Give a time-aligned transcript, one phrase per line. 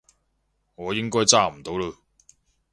[0.73, 1.95] 我應該揸唔到嚕